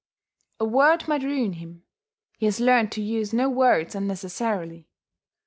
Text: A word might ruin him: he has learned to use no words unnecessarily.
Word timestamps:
A 0.59 0.65
word 0.65 1.07
might 1.07 1.21
ruin 1.21 1.53
him: 1.53 1.83
he 2.39 2.47
has 2.47 2.59
learned 2.59 2.91
to 2.93 3.03
use 3.03 3.33
no 3.35 3.51
words 3.51 3.93
unnecessarily. 3.93 4.87